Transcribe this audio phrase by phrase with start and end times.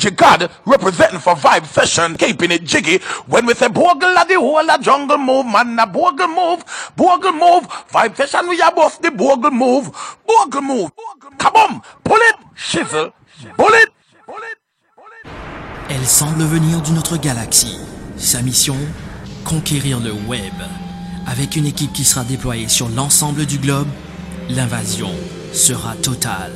[0.00, 3.00] Magic God representing for Vibe Session, keeping it jiggy.
[3.26, 6.64] When we say Bogle the whole a jungle move, man, a Bogle move,
[6.96, 7.68] Bogle move.
[7.92, 9.90] Vibe Session, we are both the Bogle move,
[10.26, 10.90] Bogle move.
[11.36, 11.82] Kaboom!
[12.02, 13.12] Pull it, shizzle,
[13.58, 13.90] pull it,
[14.24, 14.56] pull it.
[15.90, 17.76] Elle semble venir d'une autre galaxie.
[18.16, 18.78] Sa mission
[19.44, 20.54] Conquérir le web.
[21.26, 23.88] Avec une équipe qui sera déployée sur l'ensemble du globe,
[24.48, 25.10] l'invasion
[25.52, 26.54] sera totale.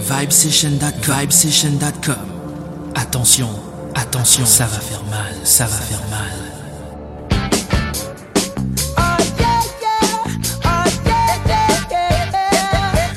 [0.00, 2.37] Vibesession.com.
[3.00, 3.48] Attention,
[3.94, 6.18] attention, ça va faire mal, ça va faire mal.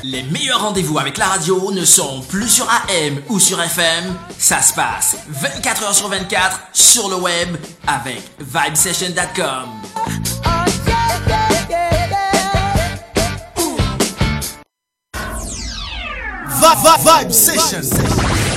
[0.04, 4.14] Les meilleurs rendez-vous avec la radio ne sont plus sur AM ou sur FM.
[4.38, 7.56] Ça se passe 24 heures sur 24 sur le web
[7.88, 9.68] avec vibesession.com.
[17.04, 18.51] Vibe Session.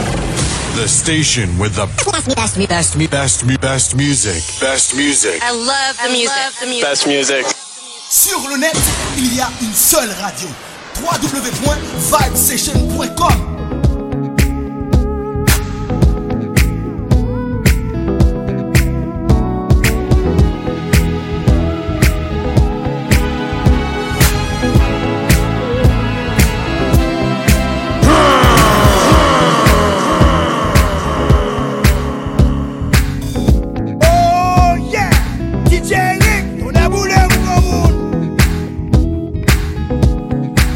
[0.76, 4.44] The station with the best, best, best, best, best music.
[4.60, 5.42] Best music.
[5.42, 6.82] I love the music.
[6.82, 7.46] Best music.
[8.10, 8.76] Sur le net,
[9.18, 10.50] il y a une seule radio.
[11.02, 13.55] www.vibesession.com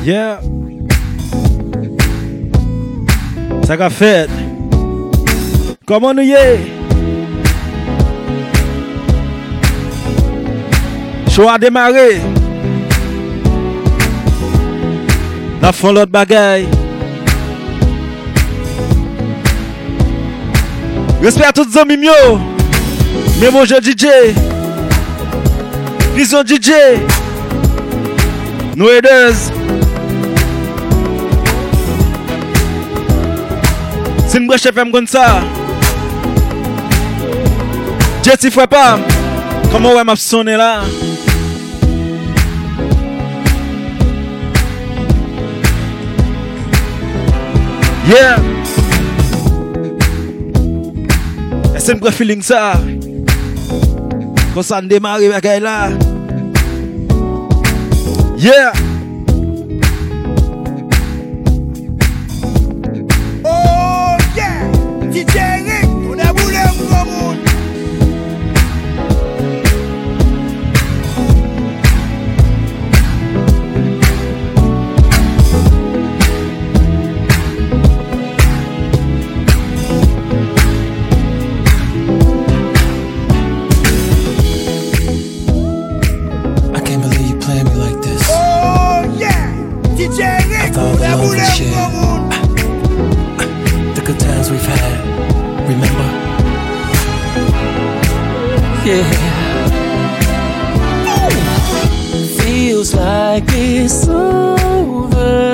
[0.09, 0.39] Pierre.
[3.67, 4.31] Sa ka fet.
[5.85, 6.45] Koman nou ye?
[11.29, 12.07] Chou a demare.
[15.61, 16.65] Na fon lot bagay.
[21.21, 22.17] Respect a tout zanmim yo.
[23.37, 24.33] Memo je DJ.
[26.15, 26.97] Prison DJ.
[28.73, 29.51] Nou edez.
[34.29, 35.41] Sin breche fèm kon sa.
[38.21, 39.01] Jeti fwe pam
[39.71, 40.71] Koman wè m ap sone la?
[48.09, 48.37] Yeah.
[51.73, 52.77] E sin bre feeling sa.
[54.53, 55.79] Kon sa n demare wè gay la.
[58.37, 58.88] Yeah.
[98.89, 99.03] Yeah.
[102.41, 105.45] Feels like it's over.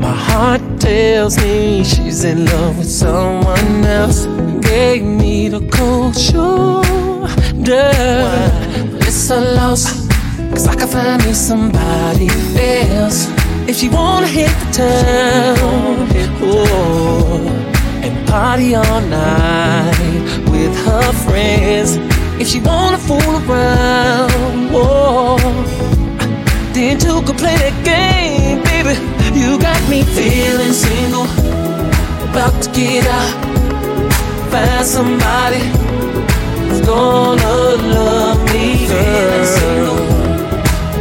[0.00, 4.26] My heart tells me she's in love with someone else.
[4.60, 6.82] Gave me the cold shoulder.
[8.98, 10.08] But it's a loss.
[10.50, 12.28] Cause I can find me somebody
[12.90, 13.28] else.
[13.68, 16.08] If she wanna hit the town,
[16.42, 17.38] oh,
[18.02, 22.11] and party all night with her friends.
[22.42, 25.38] If she wanna fool around, oh,
[26.72, 28.98] then two could play that game, baby.
[29.38, 31.28] You got me feeling single,
[32.28, 33.30] about to get out,
[34.50, 35.62] find somebody
[36.66, 37.54] who's gonna
[37.94, 40.02] love me, feeling single.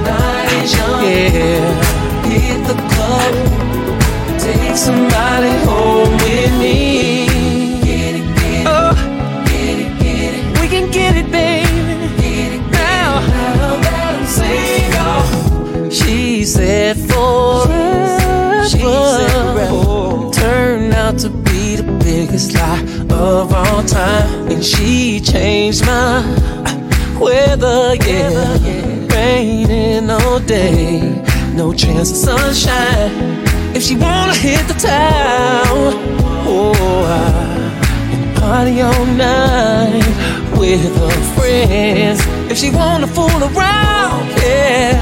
[0.06, 1.74] Night is young, yeah.
[2.30, 3.34] Hit the club,
[4.40, 7.21] take somebody home with me.
[18.82, 20.32] Forever.
[20.32, 26.24] Turned out to be the biggest lie of all time, and she changed my
[27.20, 28.58] weather, yeah.
[29.14, 31.22] Raining all day,
[31.54, 33.12] no chance of sunshine.
[33.76, 35.94] If she wanna hit the town,
[36.46, 36.74] oh,
[37.08, 40.04] I, party all night
[40.58, 42.20] with her friends.
[42.52, 45.00] If she wanna fool around, yeah,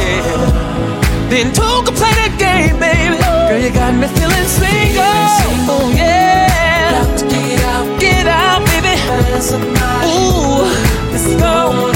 [0.00, 1.28] yeah.
[1.30, 2.47] Then two can play that game,
[3.68, 5.04] they got me feeling single.
[5.68, 7.04] Oh yeah.
[7.28, 8.96] Get out, get out, baby.
[10.08, 10.64] Ooh,
[11.14, 11.87] it's no.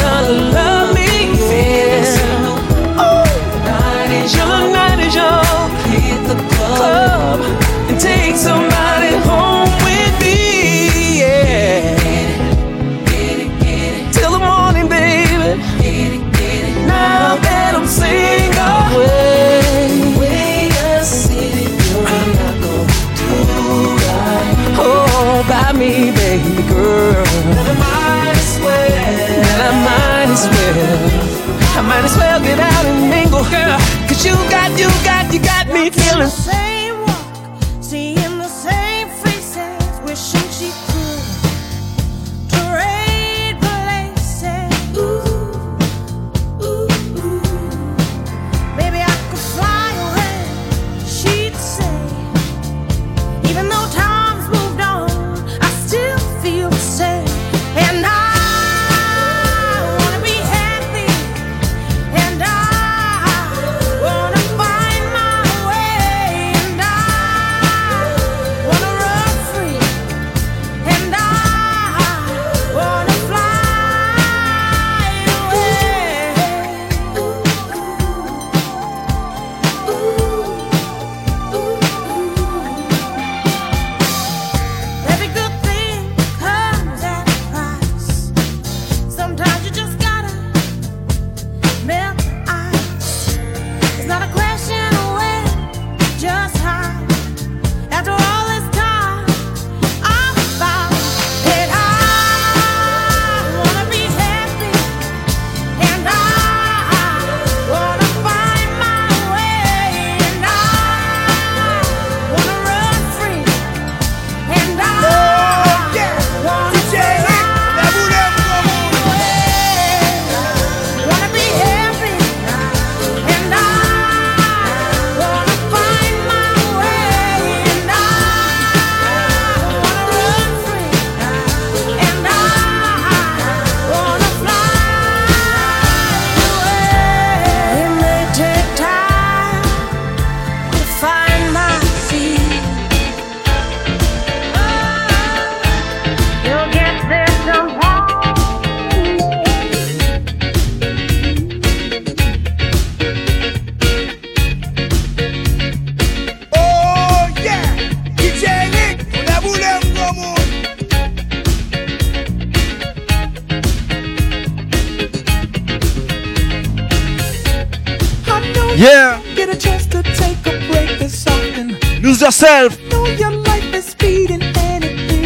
[32.03, 33.79] Might as well get out and mingle, girl.
[34.09, 36.72] Cause you got, you got, you got me feeling safe.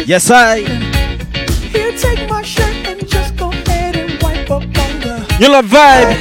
[0.07, 0.63] Yes, I.
[1.73, 5.35] Here, take my shirt and just go ahead and wipe up on the.
[5.37, 6.15] You love vibe.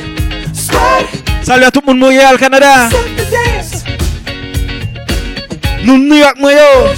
[0.52, 1.06] Sweat.
[1.44, 2.88] Salut à tout le monde, Montréal, Canada.
[5.84, 6.90] Nous, New York, Moyo.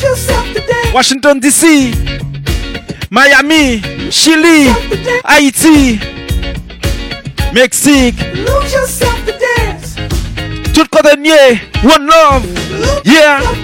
[0.95, 1.93] Washington, D.C.
[3.11, 3.83] Miami.
[4.11, 4.71] Chili.
[5.25, 6.01] Haïti.
[7.53, 8.17] Mexique.
[8.35, 9.97] Lose yourself to dance.
[10.73, 12.47] Tout le One love.
[12.81, 13.58] Look yeah.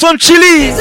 [0.00, 0.72] Preso Chili,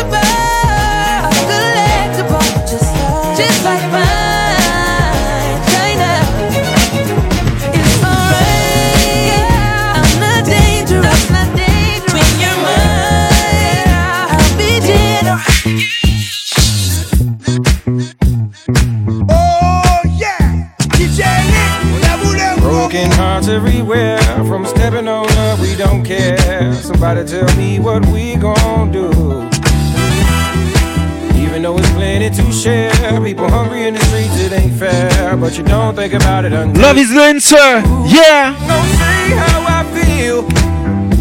[36.90, 37.82] about it until Love is the answer.
[38.08, 40.46] Yeah, don't say how I feel.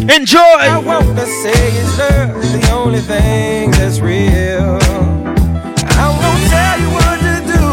[0.09, 0.85] I enjoy.
[0.85, 4.79] want to say is love the only thing that's real.
[5.93, 7.65] I won't tell you what to do.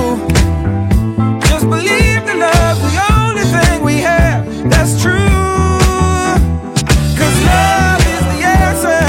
[1.48, 5.14] Just believe the love's the only thing we have that's true.
[7.16, 9.00] Cause love is the answer.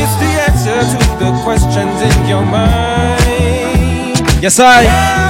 [0.00, 4.42] It's the answer to the questions in your mind.
[4.42, 5.21] Yes, I.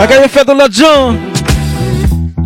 [0.00, 1.14] Bagay fait de l'argent.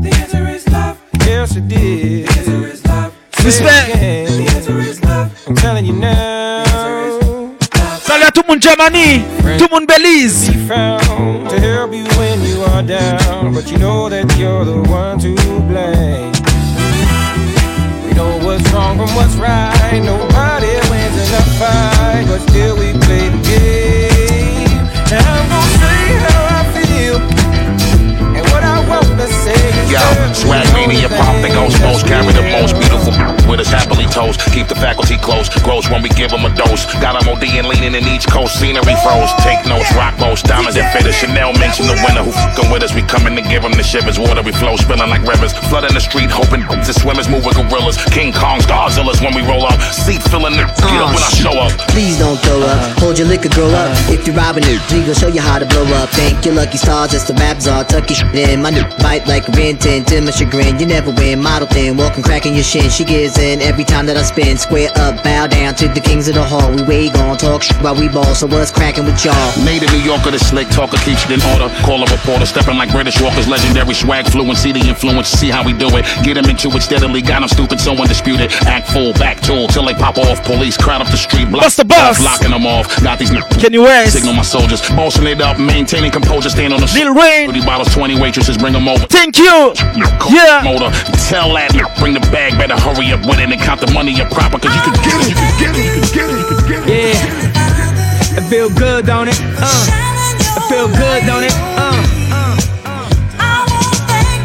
[0.02, 0.96] The answer is love.
[1.24, 2.26] Yes, it is.
[2.26, 3.12] The answer is love.
[3.44, 3.92] Respect.
[3.92, 5.30] The answer is love.
[5.46, 6.64] I'm telling you now.
[8.02, 9.22] Salut à tout le monde Germany,
[9.56, 10.50] tout le monde Belize.
[11.48, 15.36] To help you when you are down, but you know that you're the one to
[15.68, 16.32] blame.
[18.04, 20.02] We know what's wrong from what's right.
[20.02, 24.88] Nobody wins in a fight, but still we play the game.
[25.12, 25.43] And
[29.94, 30.36] love.
[30.36, 33.12] swag mania pop the ghost most carry the most beautiful
[33.48, 34.40] with us happily toast.
[34.52, 36.86] Keep the faculty close, Gross when we give them a dose.
[37.00, 39.30] Got them OD and leaning in each coast, scenery froze.
[39.44, 41.14] Take notes, rock most, diamonds and fitters.
[41.14, 42.94] Chanel mention the winner who fucking with us.
[42.94, 44.18] We coming to give them the shivers.
[44.18, 45.52] Water we flow, spilling like rivers.
[45.70, 47.96] Flooding the street, hoping the swimmers move with gorillas.
[48.10, 49.80] King Kongs, Godzillas when we roll up.
[49.92, 51.72] Seat filling the get up when I show up.
[51.92, 52.98] Please don't throw up.
[52.98, 53.92] Hold your liquor, grow up.
[54.08, 56.08] If you're robbing it, we gon' show you how to blow up.
[56.10, 57.84] Thank your lucky stars, just the raps are.
[57.84, 58.62] Tuck your shit in.
[58.62, 59.52] My new bite like a
[59.84, 60.80] Ren 10 to my chagrin.
[60.80, 61.42] You never win.
[61.42, 62.88] Model thin, walking, cracking your shin.
[62.88, 64.56] She gives in every time that I spin.
[64.56, 66.72] Square up, bow down to the kings of the hall.
[66.72, 68.34] We way gon' talk shit while we ball.
[68.34, 69.34] So what's cracking with y'all?
[69.64, 71.68] Native New Yorker, the slick talker keeps it in order.
[71.84, 75.28] Call a reporter, stepping like British walkers, legendary swag, fluency, the influence.
[75.28, 76.04] See how we do it.
[76.24, 77.20] Get him into it steadily.
[77.20, 78.52] Got him stupid, so undisputed.
[78.64, 80.42] Act full, back tool till they pop off.
[80.44, 82.24] Police crowd up the street, block, Bust the bus.
[82.24, 82.88] locking them off.
[83.02, 86.90] Got these Kenny West, signal my soldiers, bossing it up, maintaining composure, stand on the
[86.94, 87.48] Lil Wayne.
[87.52, 89.06] 30 bottles, 20 waitresses, bring them over.
[89.06, 89.73] Thank you.
[90.30, 90.62] Yeah.
[90.64, 90.90] Motor,
[91.28, 94.30] tell that bring the bag, better hurry up with it and count the money up
[94.30, 96.46] proper, cause you can get it, you can get it, you can get it, you
[96.46, 97.16] can get it.
[97.16, 99.38] Yeah, it feel good, don't it?
[99.58, 99.86] Uh,
[100.58, 101.54] it feel good, don't it?
[101.74, 101.96] Uh,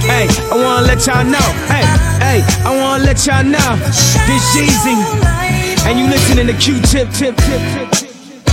[0.08, 1.48] hey, I wanna let y'all know.
[1.68, 1.86] Hey,
[2.24, 3.76] hey, I wanna let y'all know.
[4.26, 4.98] This Jeezy,
[5.86, 8.09] and you listening to Q-Tip, tip, tip, tip, tip.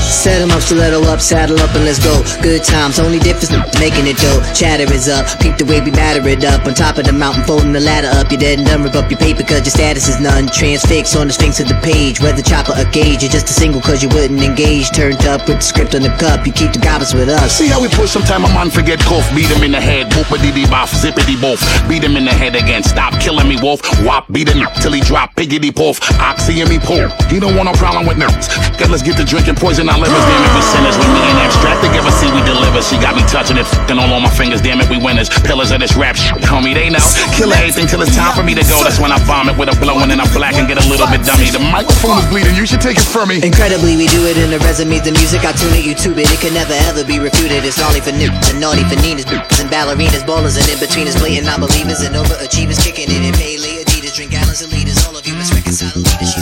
[0.06, 2.22] Set 'em up, stiletto up, saddle up, and let's go.
[2.40, 4.42] Good times, only difference making it dope.
[4.54, 6.66] Chatter is up, peep the way we batter it up.
[6.66, 8.30] On top of the mountain, folding the ladder up.
[8.30, 10.46] You're dead and done, rip up your paper, cause your status is none.
[10.46, 13.22] Transfix on the sphinx of the page, whether chopper or gauge.
[13.22, 14.90] You're just a single, cause you wouldn't engage.
[14.90, 17.52] Turned up with the script on the cup, you keep the goblins with us.
[17.52, 20.66] See how we push sometime a man forget cough, beat him in the head, boopity
[20.66, 24.48] boff, zippity boff, beat him in the head again, stop killing me, wolf, wop, beat
[24.48, 27.08] him till he drop, piggity poof, oxy and me pull.
[27.28, 28.48] He don't want no problem with nerves.
[28.86, 30.96] Let's get to drinking poison our livers, damn it, we sinners.
[31.00, 32.84] When me and abstract together, see we deliver.
[32.84, 35.32] She got me touching it, f***ing all on my fingers, damn it, we winners.
[35.48, 37.00] Pillars of this rap shit, homie, they know.
[37.32, 38.84] Kill everything till it's time for me to go.
[38.84, 41.08] That's when I vomit with a blow and then I black and get a little
[41.08, 41.48] bit dummy.
[41.48, 43.40] The microphone is bleeding, you should take it from me.
[43.40, 46.28] Incredibly, we do it in the resumes, the music, I tune it, YouTube it.
[46.28, 47.64] It can never ever be refuted.
[47.64, 51.16] It's only for niggas and naughty for Ninas, bitches and ballerinas, ballers and in betweeners,
[51.16, 55.00] blatant non-believers and overachievers, kicking it in Pele, Adidas, drink gallons of liters.
[55.08, 56.36] All of you is reconciling leaders,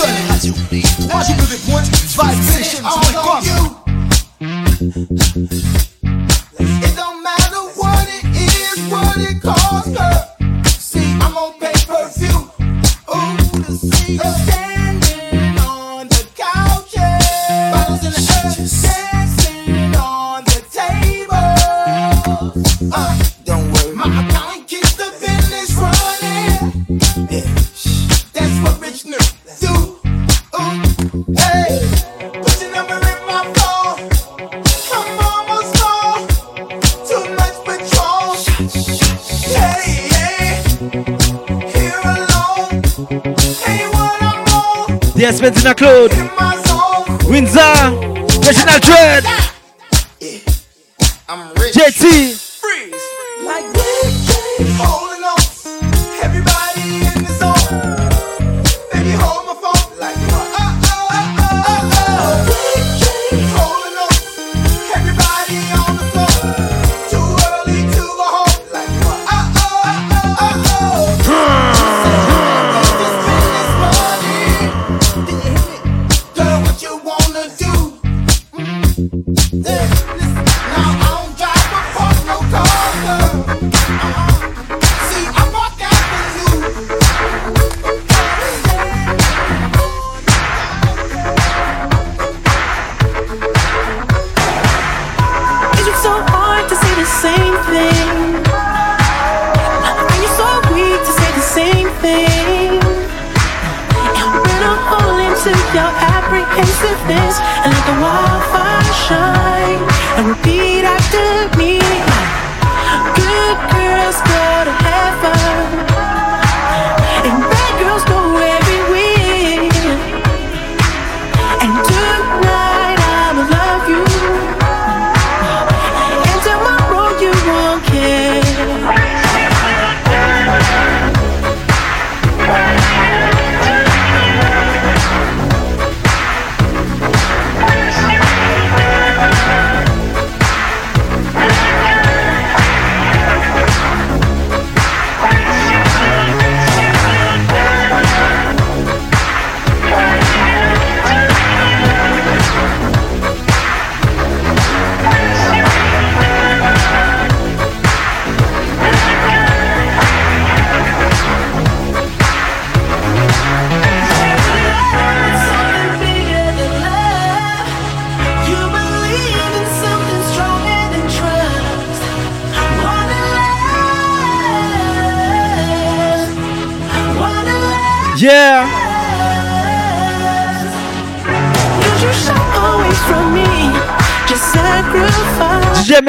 [0.00, 0.52] a une seule radio.
[1.08, 3.42] www.vibesessions.com
[6.60, 10.36] It don't matter what it is, what it costs, girl.
[10.66, 12.50] See, I'm on pay per view.
[13.10, 14.57] Ooh, to see her standing on the couch,
[45.40, 47.28] Investments in a cloud.
[47.30, 47.60] Windsor,
[48.40, 49.24] National Dread.
[50.18, 50.40] Yeah.
[51.28, 51.74] I'm rich.
[51.74, 52.47] JT.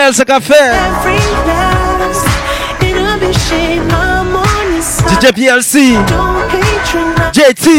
[0.10, 0.74] else qu'à faire.
[5.08, 5.98] DJ PLC.
[7.32, 7.70] JT.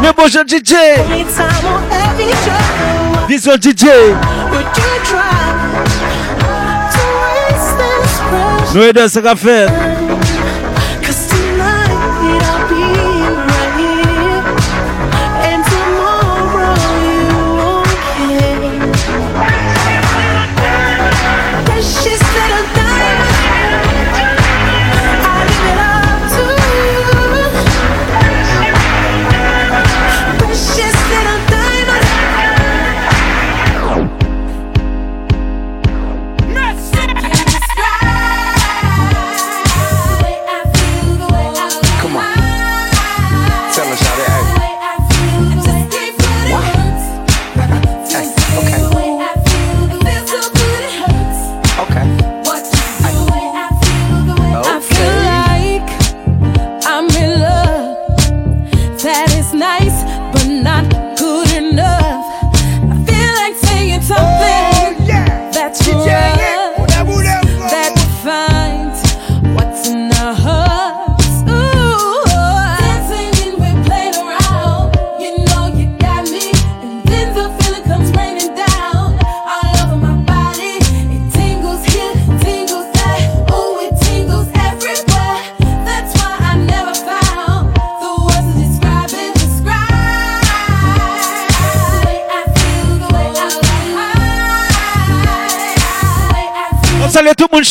[0.00, 0.74] Mais bonjour DJ.
[3.28, 3.86] Vision DJ.
[8.74, 9.91] Nous aidons ce qu'à faire.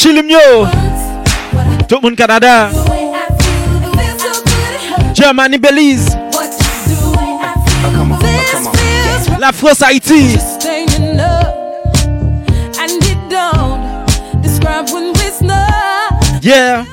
[0.02, 0.66] Silim yo.
[1.88, 2.72] Tout le monde Canada.
[5.14, 6.18] Germany, Belize.
[9.40, 10.40] La France, Haïti.
[16.42, 16.84] Yeah.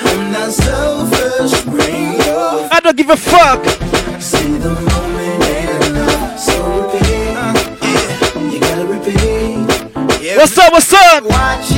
[0.00, 3.64] I'm not selfish, bring your I don't give a fuck.
[4.20, 7.08] See the moment ain't enough, so repeat.
[7.82, 10.22] yeah, you gotta repeat.
[10.22, 11.24] Yeah, What's up, what's up?
[11.24, 11.77] Watch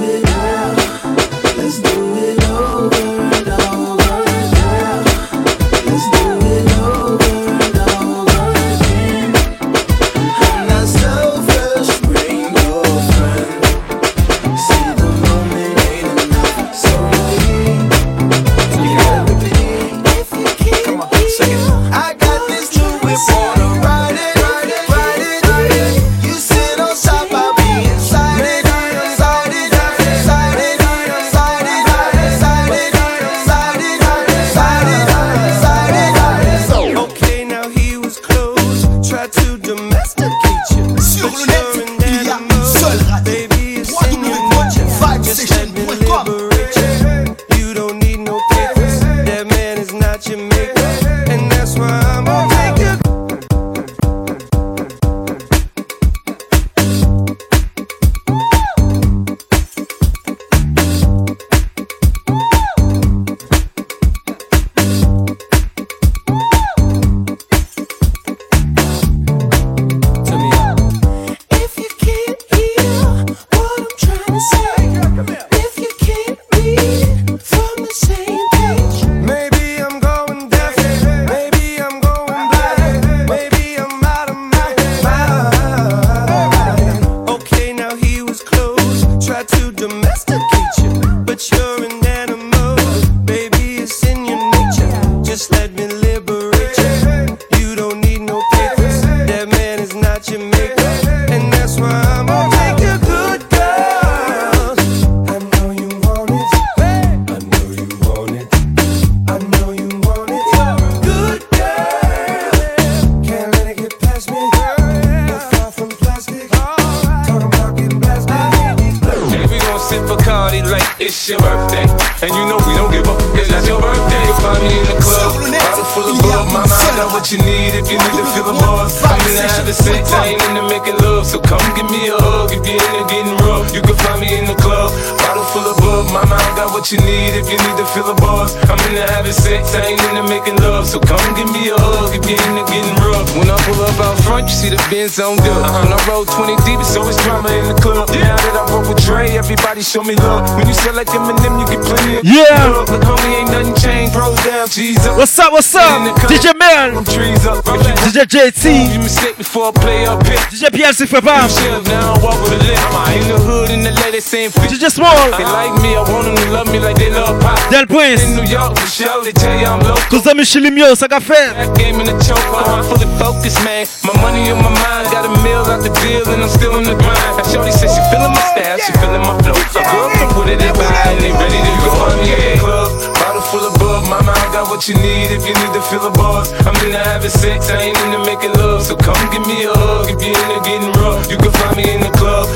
[136.91, 138.55] what you need if you need to feel the buzz.
[138.67, 140.87] I'm in the having sex, I ain't into making love.
[140.87, 143.31] So come give me a hug if you're into getting rough.
[143.37, 145.63] When I pull up out front, you see the Benz on dub.
[145.83, 148.09] When I roll 20 deep, it's always drama in the club.
[148.11, 150.43] Now that I roll with Dre, everybody show me love.
[150.57, 152.67] When you sell like Eminem, you get plenty of Yeah.
[152.67, 152.87] love.
[152.87, 154.11] But homie, ain't nothing changed.
[154.11, 155.17] Down, up.
[155.17, 156.17] What's up, what's up?
[156.27, 157.03] DJ Mel.
[157.05, 157.63] Trees up.
[158.03, 158.93] DJ JT.
[158.93, 160.37] You mistake before I play up here.
[160.51, 161.47] DJ PLC Fabam.
[161.87, 162.81] Now I walk with a limp.
[163.21, 164.51] In the hood, in the lady saying.
[164.51, 165.31] DJ Small.
[165.37, 167.57] They like me, I want them to love me like they love pop.
[167.69, 168.23] Del Prince.
[168.23, 170.01] In New York, for sure, they tell you I'm local.
[170.09, 171.53] Kuza Michilimio, ça qu'a fait.
[171.55, 173.85] That game in the choke, I'm fully focused, man.
[174.03, 176.83] My money on my mind, got a meal out the deal, and I'm still in
[176.83, 177.37] the grind.
[177.37, 179.55] Now, Shorty says she feeling my style, she feeling my flow.
[179.71, 181.91] So girl, come put it in by, and they ready to go.
[182.11, 184.03] In the club, bottle full of bug.
[184.09, 186.51] Mama, I got what you need if you need to feel the buzz.
[186.65, 188.81] I'm into having sex, I ain't into making love.
[188.83, 191.29] So come give me a hug if you're into getting rough.
[191.31, 192.47] You can find me in the club,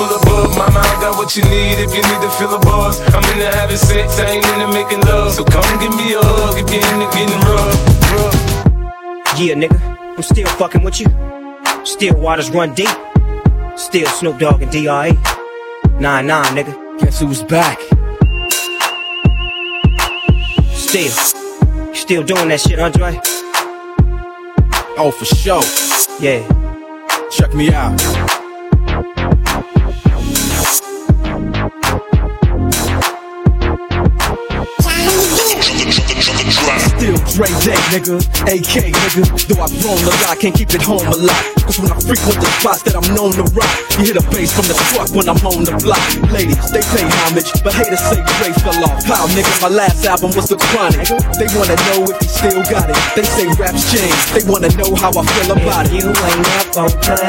[0.00, 0.48] full of bug.
[0.56, 3.00] Mama, I got what you need if you need to fill the bars.
[3.12, 5.32] I'm into having sex, I ain't into making love.
[5.32, 7.76] So come give me a hug if you're into getting rough.
[8.16, 8.38] rough.
[9.38, 9.78] Yeah, nigga,
[10.16, 11.08] I'm still fucking with you.
[11.84, 12.96] Still waters run deep.
[13.76, 15.12] Still Snoop Dogg and D.R.E.
[15.98, 16.74] Nah, nah, nigga.
[17.00, 17.78] Guess who's back?
[20.72, 21.12] Still.
[21.94, 23.20] Still doing that shit, Andre?
[24.98, 25.62] Oh, for sure.
[26.20, 26.42] Yeah.
[27.30, 28.19] Check me out.
[37.40, 38.20] Dre Day, nigga,
[38.52, 39.24] AK, nigga.
[39.48, 41.40] Though I've grown a lot, can't keep it home a lot.
[41.64, 44.52] Cause when I frequent the spots that I'm known to rock, you hear the bass
[44.52, 46.04] from the truck when I'm on the block.
[46.28, 49.00] Ladies, they pay homage, but haters say Dre fell off.
[49.08, 51.08] Pow, nigga, my last album was The Chronic.
[51.40, 53.00] They wanna know if he still got it.
[53.16, 55.96] They say raps change, they wanna know how I feel about it.
[55.96, 57.24] You ain't up on play.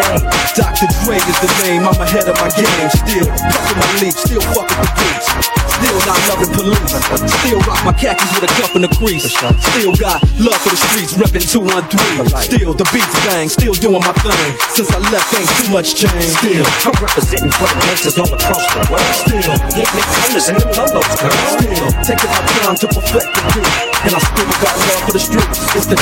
[0.59, 0.91] Dr.
[1.07, 2.91] Dre is the name, I'm ahead of my game.
[2.99, 5.61] Still fucking my league, still fucking the beats.
[5.81, 6.93] Still not loving police.
[7.41, 9.25] Still rock my khakis with a cuff in the crease.
[9.33, 12.25] Still got love for the streets, reppin' 213.
[12.41, 14.57] Still the beats bang, still doing my thing.
[14.73, 16.33] Since I left, ain't too much change.
[16.41, 19.13] Still, I'm representing for the gangsters all across the world.
[19.13, 21.37] Still, hitting the corners and them logos, girl.
[21.53, 23.69] Still, taking my time to perfect the beat.
[24.01, 25.57] And I still got love for the streets.
[25.77, 25.97] It's the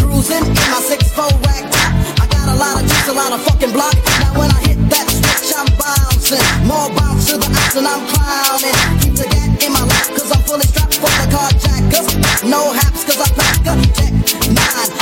[0.00, 1.92] Cruising in my 6'4 rag top.
[2.16, 3.92] I got a lot of juice, a lot of fucking block.
[4.24, 6.40] Now when I hit that switch, I'm bouncing.
[6.64, 8.76] More bounce to the ox and I'm clowning.
[9.04, 9.33] Keep the
[12.46, 14.54] No haps, cause I pack a tech 9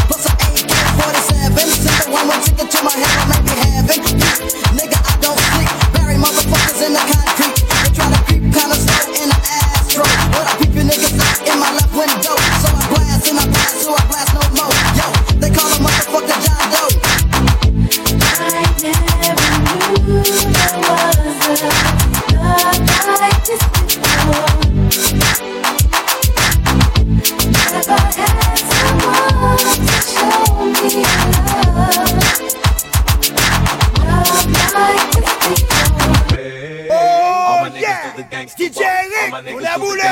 [0.07, 1.59] plus a AK 47.
[1.59, 3.42] Single one with ticket to my head, I
[3.88, 4.62] may be having.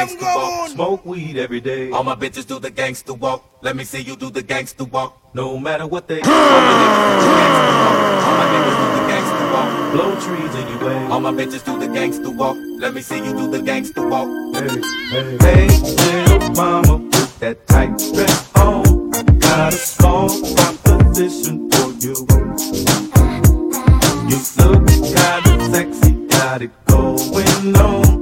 [0.07, 0.69] Gangster walk.
[0.71, 1.91] Smoke weed every day.
[1.91, 3.45] All my bitches do the gangster walk.
[3.63, 5.17] Let me see you do the gangster walk.
[5.35, 6.21] No matter what they.
[6.21, 6.37] All my
[6.71, 7.99] niggas do the gangster walk.
[8.27, 9.71] All my niggas do the gangster walk.
[9.93, 10.99] Blow trees anyway.
[11.13, 12.57] All my bitches do the gangster walk.
[12.79, 14.29] Let me see you do the gangster walk.
[14.55, 14.69] Hey,
[15.11, 19.11] hey, hey, little mama, put that tight dress on.
[19.39, 22.17] Got a small proposition for you.
[24.31, 28.20] You look kinda sexy, got it going on.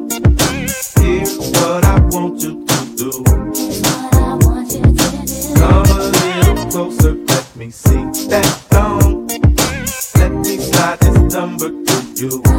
[12.19, 12.58] You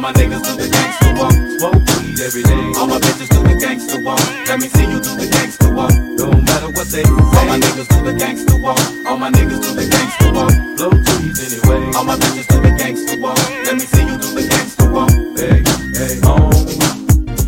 [0.00, 1.32] All my niggas do the gangster walk.
[1.60, 2.72] Smoke weed every day.
[2.80, 4.18] All my bitches do the gangster walk.
[4.48, 5.92] Let me see you do the gangster walk.
[5.92, 7.36] No matter what they say.
[7.36, 8.80] All my niggas do the gangster walk.
[9.06, 10.56] All my niggas do the gangster walk.
[10.78, 11.92] Blow trees anyway.
[11.92, 13.36] All my bitches do the gangster walk.
[13.66, 15.10] Let me see you do the gangster walk.
[15.36, 15.60] Hey,
[15.92, 16.48] hey, on.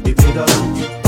[0.05, 1.02] If it up,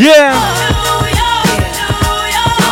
[0.00, 0.49] Yeah.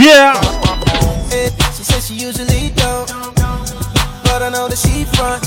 [0.00, 0.32] Yeah.
[1.76, 3.06] She says she usually don't,
[4.24, 5.44] but I know that she front.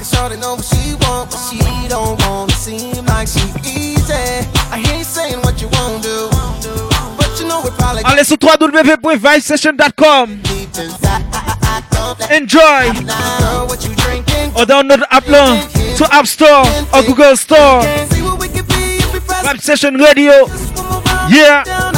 [0.00, 0.08] Cause
[0.40, 4.48] know what she want, but she don't want to seem like she easy.
[4.72, 6.30] I ain't saying what you won't do,
[7.18, 8.04] but you know probably.
[8.04, 10.40] Www.vicesession.com.
[12.32, 12.88] Enjoy.
[14.56, 15.60] Or download app là
[15.98, 17.82] to App Store or Google Store.
[19.44, 20.48] Vibe Session Radio.
[21.28, 21.91] Yeah.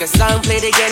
[0.00, 0.89] like a song, playing the game.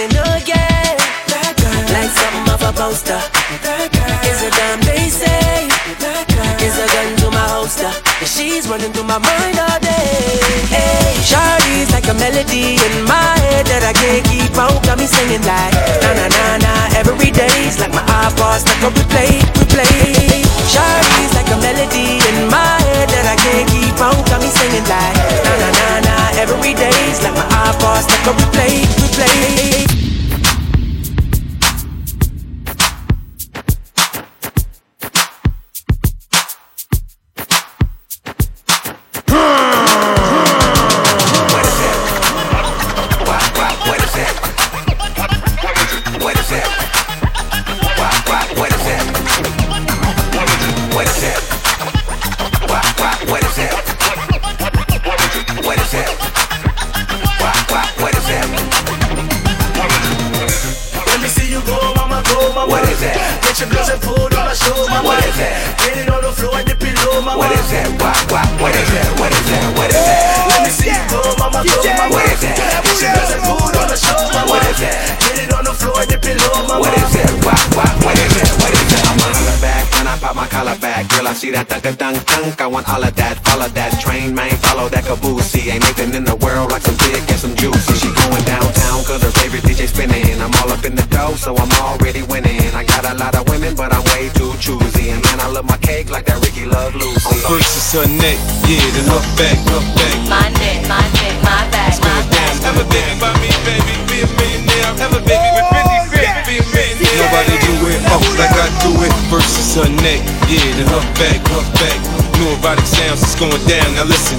[98.19, 100.15] Neck, yeah, then her back, her back.
[100.27, 102.53] My neck, my neck, my back, my back.
[102.67, 104.93] Have a baby by me, baby, be a millionaire.
[104.99, 107.19] Have a baby with 50 cent, be a millionaire.
[107.19, 109.15] Nobody do it, oh, like I do it.
[109.31, 111.99] First is her neck, yeah, then her back, her back.
[112.39, 113.89] New erotic sounds, it's going down.
[113.95, 114.39] Now listen.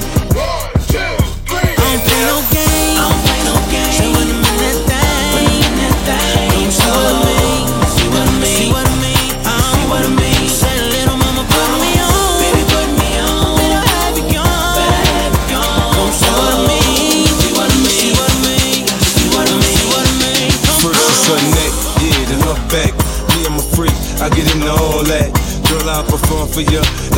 [26.66, 27.09] For you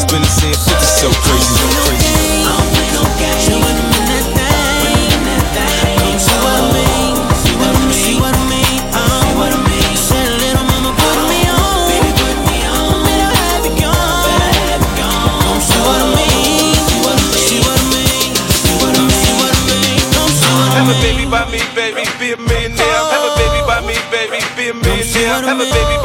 [0.00, 2.08] head spinning, saying, "This is so crazy, so crazy."
[20.80, 23.02] Have a baby by me, baby, be a millionaire.
[23.12, 25.42] Have a baby by me, baby, be a millionaire.
[25.44, 25.99] Have a baby.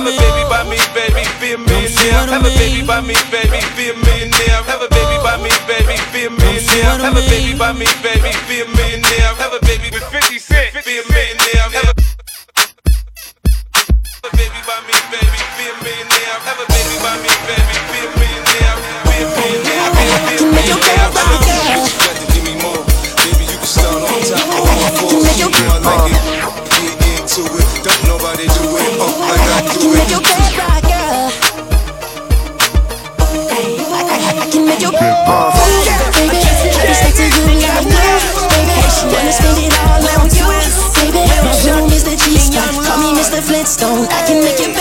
[0.00, 2.24] Have a baby by me, baby, be a millionaire.
[2.32, 4.64] Have a baby by me, baby, be a millionaire.
[4.64, 6.96] Have a baby by me, baby, be a millionaire.
[7.04, 9.36] Have a baby by me, baby, be a millionaire.
[9.36, 11.68] Have a baby with 50 cent, be a millionaire.
[11.68, 12.00] Have a
[13.92, 16.36] have a baby by me, baby, be a millionaire.
[16.48, 18.76] Have a baby by me, baby, be a millionaire.
[19.04, 21.12] Be a millionaire, be a millionaire.
[21.76, 22.88] You got to give me more.
[23.20, 25.28] Baby, you can start on top of all fours.
[25.36, 26.19] You know I like it.
[43.80, 44.06] Flintstone.
[44.10, 44.79] I can make your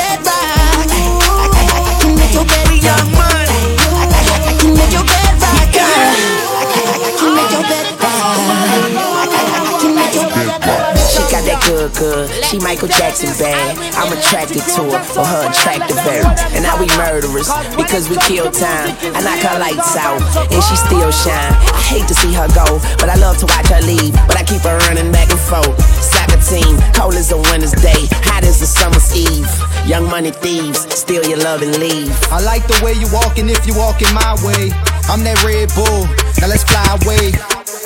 [11.70, 12.26] good, good.
[12.46, 13.78] She Michael Jackson bad.
[13.94, 16.26] I'm attracted to her for her attractive very.
[16.58, 18.98] And now we murderers because we kill time.
[19.14, 20.18] I knock her lights out
[20.50, 21.54] and she still shine.
[21.54, 24.14] I hate to see her go, but I love to watch her leave.
[24.26, 25.78] But I keep her running back and forth.
[26.02, 29.50] Soccer team, cold as a winter's day, hot as a summer's eve.
[29.86, 32.10] Young money thieves, steal your love and leave.
[32.34, 34.74] I like the way you walking if you walking my way.
[35.06, 36.06] I'm that Red Bull,
[36.42, 37.34] now let's fly away.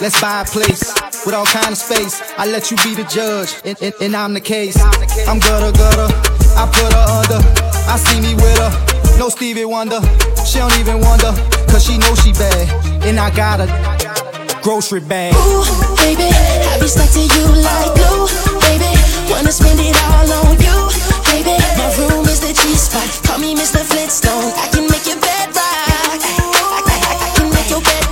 [0.01, 2.21] Let's buy a place with all kind of space.
[2.37, 4.77] I let you be the judge, and, and, and I'm the case.
[5.27, 6.09] I'm gutter gutter,
[6.57, 7.39] I put her under.
[7.87, 8.71] I see me with her,
[9.17, 10.01] no Stevie Wonder.
[10.45, 11.31] She don't even wonder,
[11.71, 12.67] cause she know she bad,
[13.03, 13.67] and I got a
[14.61, 15.33] grocery bag.
[15.35, 15.63] Ooh,
[16.03, 18.27] baby, I be stuck to you like glue,
[18.67, 18.91] baby.
[19.31, 20.77] Wanna spend it all on you,
[21.31, 21.55] baby.
[21.79, 23.07] My room is the G-spot.
[23.23, 23.79] Call me Mr.
[23.79, 24.51] Flintstone.
[24.59, 26.19] I can make your bed rock.
[26.19, 28.02] I, I, I, I can make your bed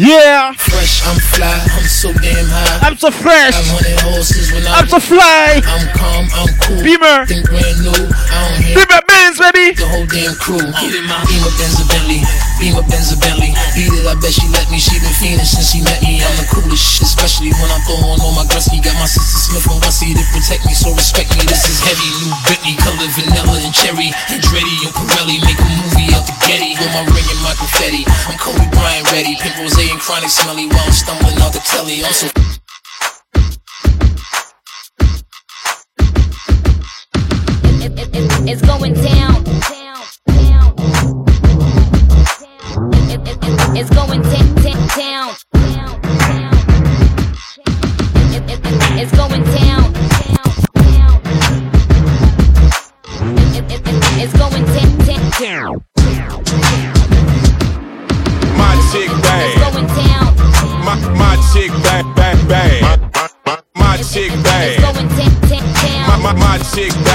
[0.00, 0.54] Yeah.
[0.54, 2.88] Fresh, I'm fly, I'm so damn high.
[2.88, 3.52] I'm so fresh.
[3.52, 5.60] I'm on horses when I'm so fly.
[5.62, 6.82] I'm calm, I'm cool.
[6.82, 7.26] Beamer.
[7.26, 7.92] Think brand new.
[7.92, 9.78] I don't hear Beamer Benz, baby.
[9.78, 10.58] the whole damn crew.
[10.58, 12.18] Get my Beamer Benz a Bentley,
[12.58, 13.54] Beamer Benz a Bentley.
[13.78, 14.82] Beat it, I bet she let me.
[14.82, 16.18] She been feeling since she met me.
[16.18, 18.82] I'm the coolest shit, especially when I'm throwing on my Gretzky.
[18.82, 21.46] Got my sister Smith and Wessie to protect me, so respect me.
[21.46, 24.10] This is heavy, new Bentley, color vanilla and cherry.
[24.34, 26.74] Andretti and Pirelli make a movie out the Getty.
[26.74, 29.38] With my ring and my confetti, I'm Kobe Bryant ready.
[29.38, 32.02] Pink rose and chronic smelly while I'm stumbling out the telly.
[32.02, 32.49] I'm so
[38.80, 39.44] going down.
[42.92, 43.40] It- it- it-
[43.76, 45.28] It's going ta- ta- down.
[48.34, 49.84] It- it- it- It's going down.
[53.36, 55.72] It- it- it- It's going ta- ta- down.
[58.56, 59.48] My chick It's bad.
[59.74, 60.28] going down.
[60.86, 63.00] My my chick bad bad bad.
[63.76, 64.80] My chick It's bad.
[64.82, 66.06] going ta- ta- down.
[66.08, 67.09] My my my chick bad bad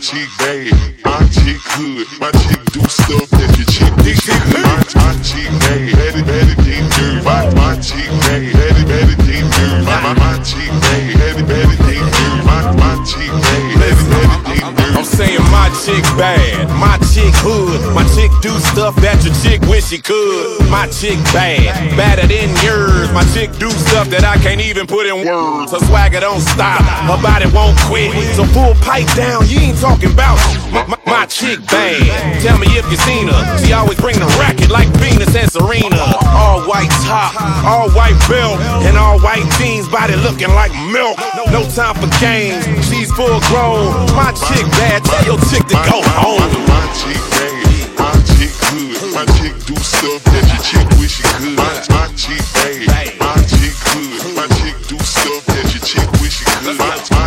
[0.00, 0.70] chick bad,
[1.04, 2.06] my chick good.
[2.20, 4.62] My chick do stuff that your chick wish she could.
[4.62, 7.24] My, my chick bad, better, better than dirt.
[7.26, 9.82] My, my chick bad, better, better than dirt.
[9.84, 12.46] My, my, my chick bad, better, better than dirt.
[12.46, 14.94] My, my chick bad, better, better than dirt.
[14.94, 16.87] I'm saying my chick bad, my
[17.18, 20.62] chick hood, my chick do stuff that your chick wish she could.
[20.70, 23.10] My chick bad, badder than yours.
[23.10, 25.74] My chick do stuff that I can't even put in words.
[25.74, 28.14] Her swagger don't stop, her body won't quit.
[28.38, 30.38] So full pipe down, you ain't talking about
[30.70, 31.98] my, my, my chick bad.
[32.38, 33.42] Tell me if you seen her.
[33.66, 35.98] She always bring the racket like Venus and Serena.
[36.38, 37.34] All white top,
[37.66, 41.18] all white belt, and all white jeans, body looking like milk.
[41.50, 42.62] No time for games,
[43.08, 44.06] she's full grown.
[44.16, 46.40] My chick bad, tell your chick to go home.
[46.66, 49.14] My chick bad, my chick good.
[49.14, 51.56] My chick do stuff that your chick wish she could.
[51.56, 54.36] My, chick bad, my chick good.
[54.36, 57.17] My chick do stuff that your chick wish she could.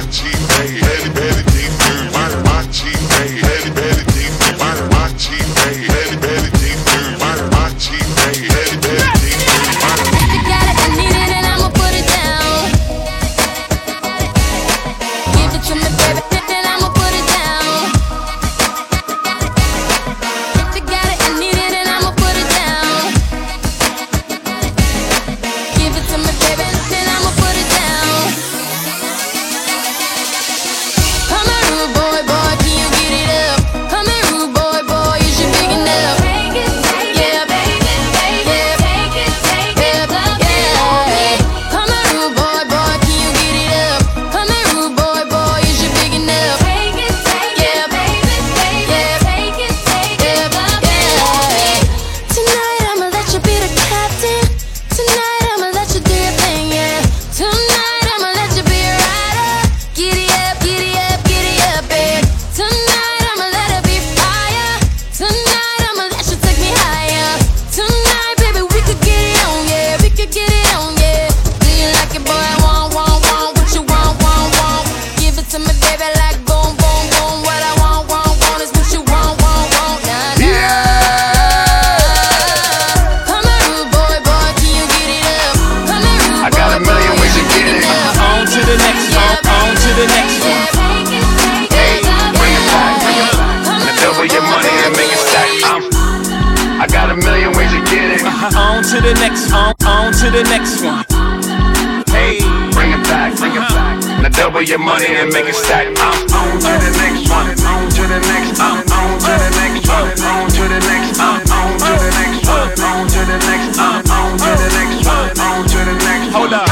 [104.42, 105.86] Double your money and make it stack.
[105.86, 107.46] I'm on to the next one.
[107.62, 108.58] On to the next.
[108.58, 110.10] I'm on to the next one.
[110.18, 111.20] On to the next.
[111.22, 112.74] I'm on to the next one.
[112.82, 113.78] On to the next.
[113.78, 115.30] I'm on to the next one.
[115.46, 116.34] On to the next.
[116.34, 116.66] Hold up.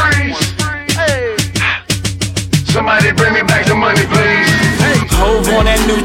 [2.74, 4.50] Somebody bring me back the money, please.
[5.14, 6.02] Hove on that new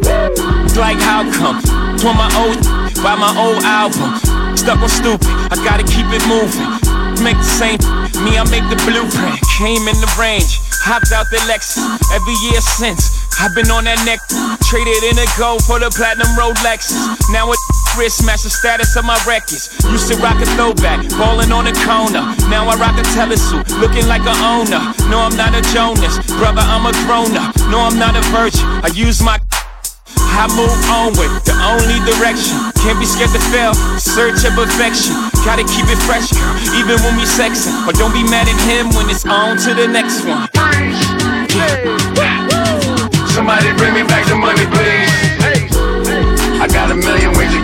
[0.76, 1.64] like how come?
[2.04, 2.60] On my old
[3.00, 4.12] by my old album.
[4.56, 6.68] Stuck on stupid, I gotta keep it moving.
[7.24, 7.78] Make the same,
[8.24, 9.38] me, I make the blueprint.
[9.60, 11.78] Came in the range, hopped out the Lexus.
[12.10, 14.20] Every year since, I've been on that neck.
[14.64, 16.96] Traded in a gold for the platinum Rolexes.
[17.30, 17.60] Now it
[17.94, 19.70] wrist match the status of my records.
[19.92, 22.24] Used to rock a throwback, ballin' on a corner.
[22.50, 24.82] Now I rock a telesuit, looking like a owner.
[25.12, 27.54] No, I'm not a Jonas, brother, I'm a grown up.
[27.70, 28.64] No, I'm not a virgin.
[28.82, 29.38] I use my
[30.34, 32.58] I move on with the only direction.
[32.82, 35.14] Can't be scared to fail, search of perfection.
[35.46, 36.34] Gotta keep it fresh,
[36.76, 37.72] even when we sexing.
[37.86, 40.44] But don't be mad at him when it's on to the next one.
[43.32, 45.10] Somebody bring me back the money, please.
[46.60, 47.63] I got a million ways to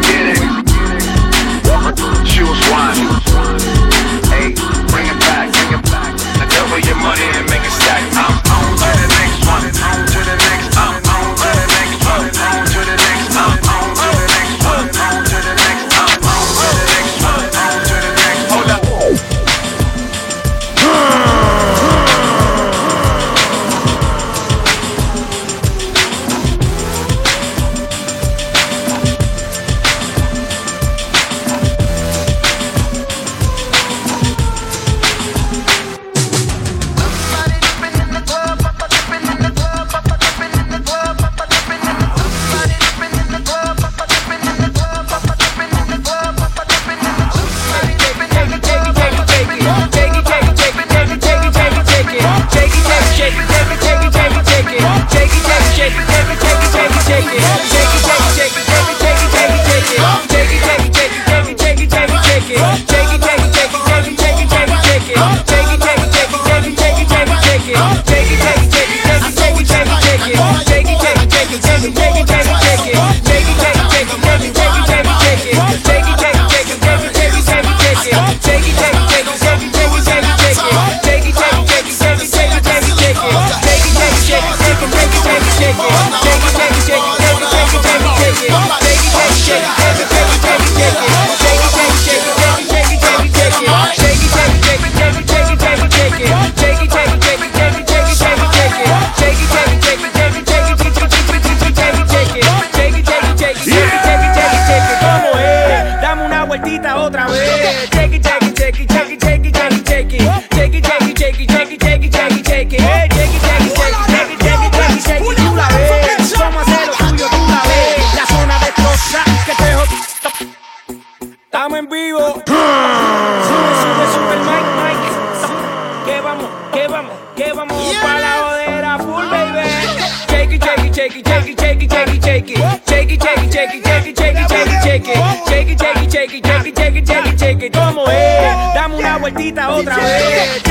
[139.51, 140.70] quita otra vez.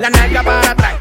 [0.00, 0.99] La nalga para atrás.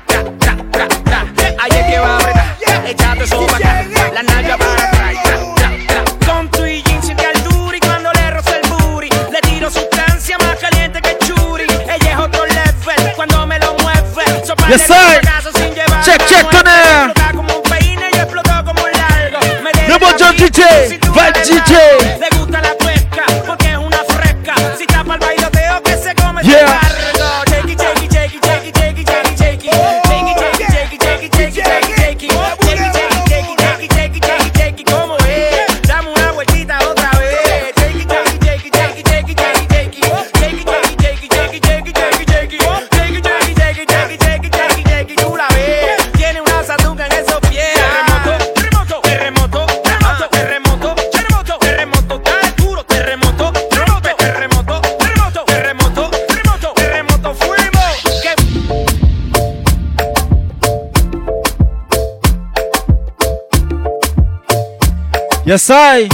[65.49, 66.07] Yes, I.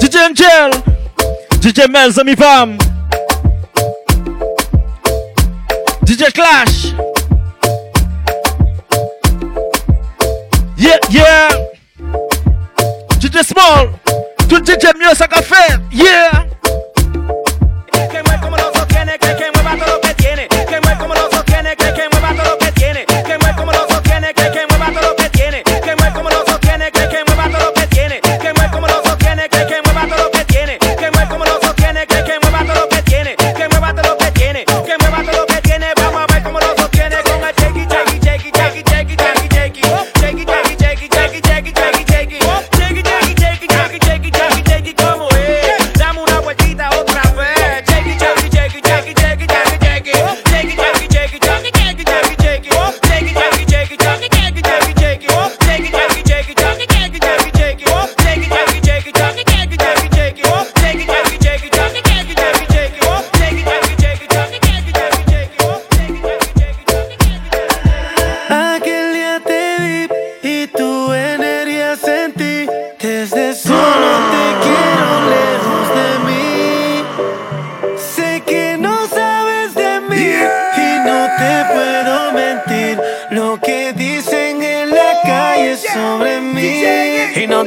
[0.00, 0.70] DJ Angel.
[1.60, 2.78] DJ Mel, Zami Pam.
[6.06, 6.81] DJ Clash.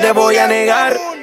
[0.06, 1.14] Te voy a negar.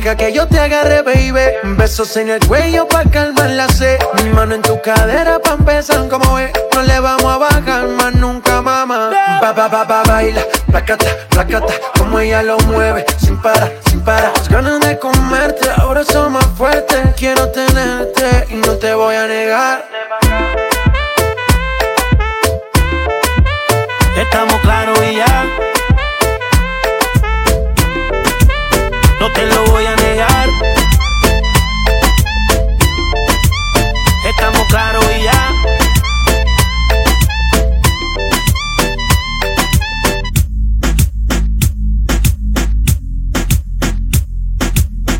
[0.00, 1.76] Que yo te agarre, baby.
[1.76, 3.98] Besos en el cuello pa' calmar la sed.
[4.22, 6.50] Mi mano en tu cadera pa' empezar como es.
[6.74, 9.10] No le vamos a bajar más nunca, mamá.
[9.40, 10.42] Pa, pa, pa, pa, baila.
[10.66, 11.74] Placata, placata.
[11.98, 13.04] Como ella lo mueve.
[13.18, 14.32] Sin parar, sin parar.
[14.36, 17.00] Las ganas de comerte ahora son más fuertes.
[17.16, 19.84] Quiero tenerte y no te voy a negar.
[24.16, 25.69] Estamos claros y ya.
[29.20, 30.48] No te lo voy a negar.
[34.26, 35.52] Estamos claros y ya.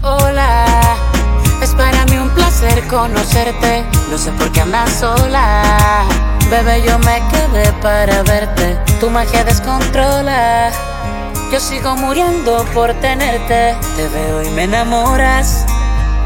[0.03, 0.97] Hola,
[1.61, 3.85] es para mí un placer conocerte.
[4.11, 6.07] No sé por qué andas sola.
[6.49, 8.79] Bebé, yo me quedé para verte.
[8.99, 10.90] Tu magia descontrola.
[11.51, 13.75] Yo sigo muriendo por tenerte.
[13.97, 15.67] Te veo y me enamoras.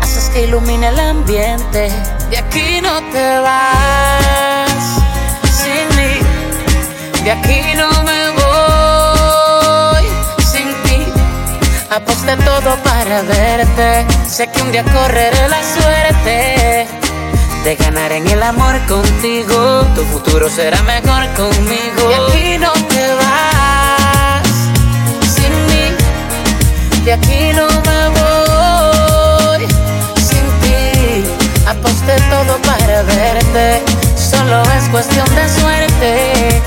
[0.03, 1.91] Haces que ilumine el ambiente.
[2.29, 5.01] De aquí no te vas
[5.51, 7.25] sin mí.
[7.25, 10.07] De aquí no me voy
[10.45, 11.07] sin ti.
[11.91, 14.07] Aposté todo para verte.
[14.29, 16.87] Sé que un día correré la suerte
[17.65, 19.87] de ganar en el amor contigo.
[19.95, 22.09] Tu futuro será mejor conmigo.
[22.09, 23.44] De aquí no te vas
[27.05, 29.69] De aquí no me voy
[30.17, 31.25] sin ti.
[31.67, 33.83] Aposté todo para verte.
[34.17, 36.63] Solo es cuestión de suerte.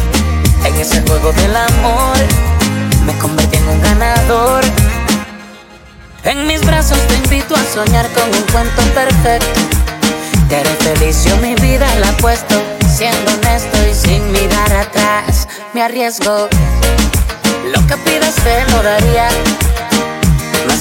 [0.64, 2.18] En ese juego del amor
[3.08, 4.64] me convertí en un ganador.
[6.24, 9.60] En mis brazos te invito a soñar con un cuento perfecto.
[10.50, 12.62] Te haré feliz, mi vida la apuesto.
[12.96, 16.48] Siendo honesto y sin mirar atrás, me arriesgo.
[17.74, 19.30] Lo que pidas te lo daría.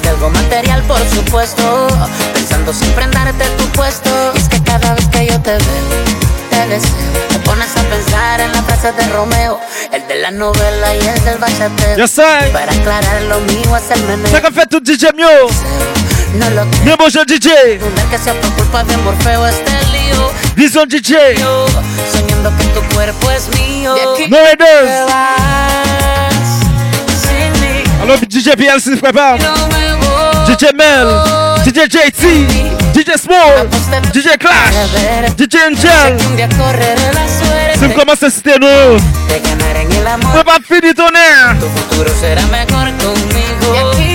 [0.06, 1.88] Que algo material, por supuesto.
[2.32, 4.08] Pensando siempre en darte tu puesto.
[4.36, 5.58] Y es que cada vez que yo te veo,
[6.48, 6.92] te deseo.
[7.28, 9.58] Te pones a pensar en la frase de Romeo,
[9.92, 11.96] el de la novela y el del bachateo.
[11.96, 12.52] Yes, I.
[12.52, 14.40] Para aclarar lo mío es el meneo.
[14.40, 15.26] Qu'a fait tout DJ Mio.
[16.34, 17.78] No lo Bien bonjour DJ.
[17.78, 20.30] Dudar que sea por culpa de Morfeo este lío.
[20.54, 21.34] Vision DJ.
[21.36, 21.66] Yo,
[22.12, 23.92] soñando que tu cuerpo es mío.
[23.94, 24.36] De No
[27.22, 27.82] sin mí.
[28.00, 29.42] Alors DJ PL se prépare.
[30.48, 30.56] No me voy.
[30.56, 31.08] DJ Mel.
[31.64, 32.92] DJ JT.
[32.94, 33.68] DJ Small.
[34.12, 34.74] DJ Clash.
[35.36, 36.16] DJ Angel.
[36.30, 38.66] Un día correré la suerte Si vous commencez à citer nous.
[38.66, 40.32] de ganar en el amor.
[40.34, 41.56] C'est pas fini ton air.
[41.58, 44.05] Tu futuro será mejor conmigo.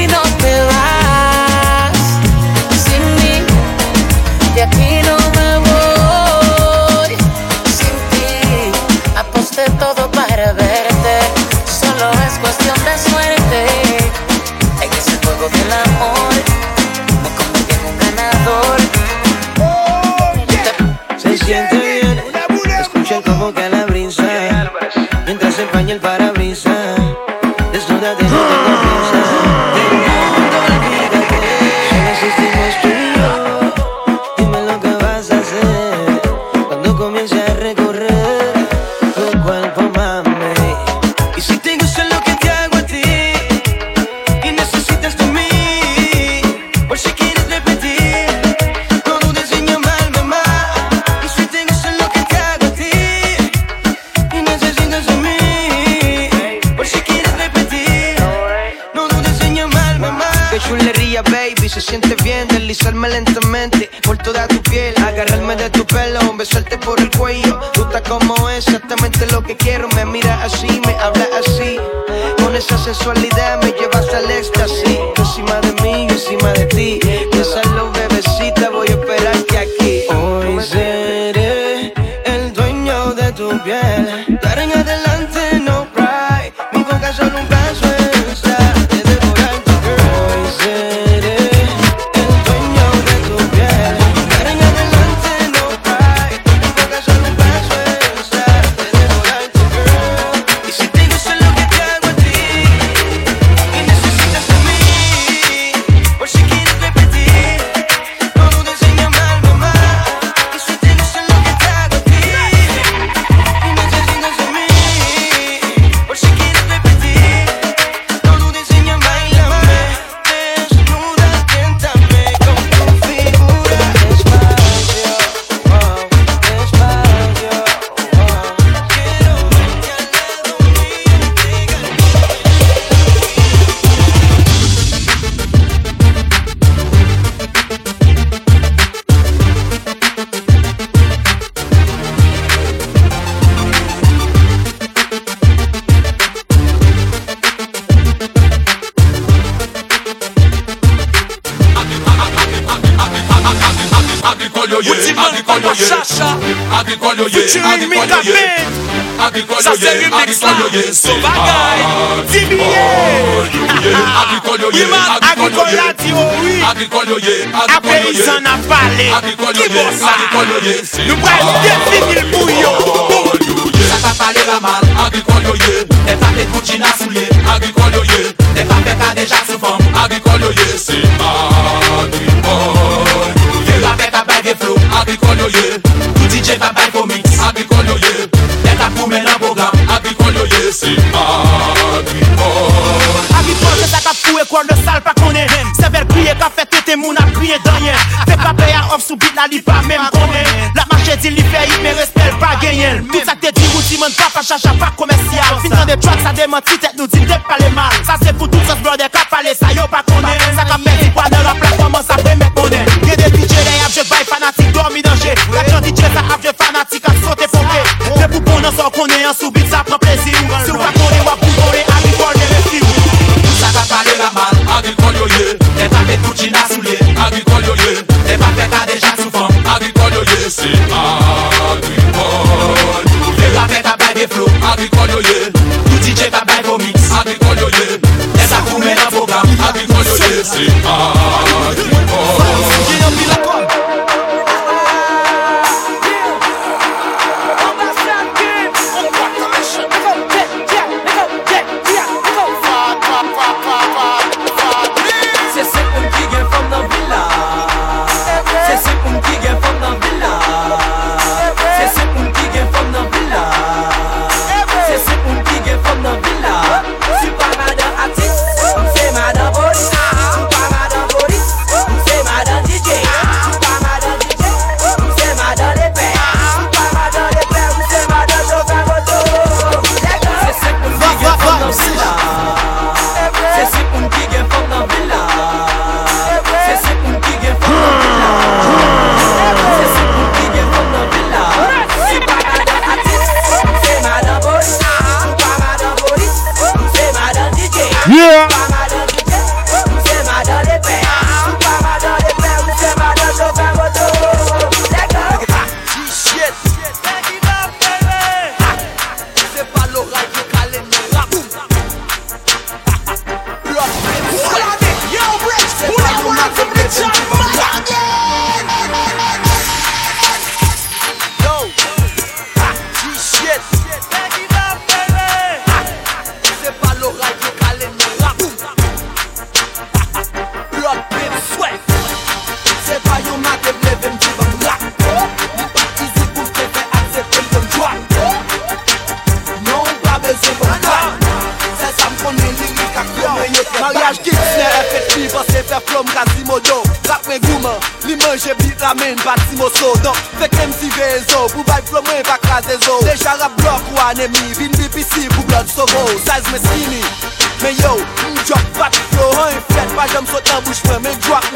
[72.93, 73.70] sexualidad me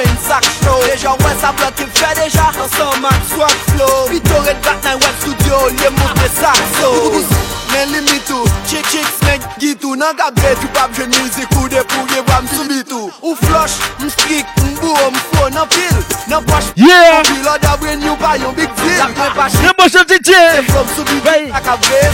[0.06, 4.62] Men sak show Deja wè sa blok ki fè deja Ansan flow Vito red
[5.02, 6.30] web studio Liye mout de
[6.80, 9.96] so men limitou Chik chik smek gitou.
[9.96, 13.78] Nan ka bet ou pap jen mizik Ou de pou ge wam soubitou Ou flosh,
[14.00, 16.00] m strik, m bou, m fo Nan pil,
[16.32, 17.22] nan poch Yeah!
[17.28, 18.98] Pilo da bwen yon pa yon big deal.
[19.02, 20.32] Dak men pa chik Nan bo chef DJ
[21.26, 21.52] Vay,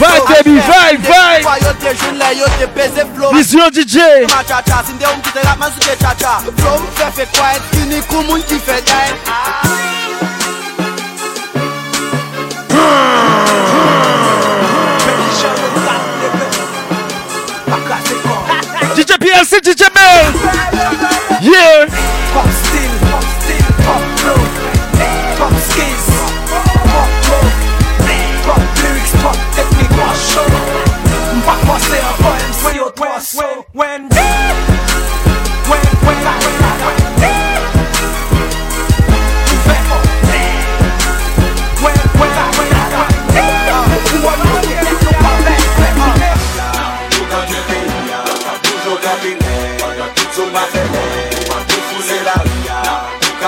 [0.02, 4.82] vay baby, vay, vay Yote joun la, yote peze flow Vision DJ Ma cha cha,
[4.86, 7.54] sin de ou m kite la man souke cha cha Flow m fe fe kwa
[7.56, 10.41] et Kini kou moun ki fe dain Aaaaaa
[19.02, 20.32] DJ PLC, DJ Mel.
[21.42, 21.86] Yeah.
[22.30, 24.02] Pop style, pop style, pop
[25.38, 26.06] Pop skills,
[26.86, 27.10] pop
[28.46, 30.46] Pop lyrics, pop technique, pop show.
[31.34, 34.81] Mpa pase an poem, si yo twa so When, when,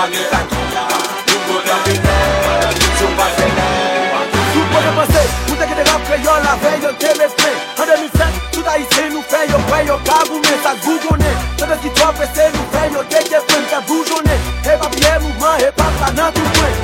[0.05, 0.83] Mage takia
[1.27, 3.69] Nou koda bine Mada di sou pa zene
[4.53, 7.53] Sou pou de pase Pou te ke de rap kreyon la vey Yo te respre
[7.81, 11.79] An 2007 Tout a ise nou fey Yo kwe yo kaboume Sa gougone Se de
[11.81, 15.73] ki to pese nou fey Yo te ke fem Sa boujone E papye mouvman E
[15.81, 16.77] pap sa nan tou kwen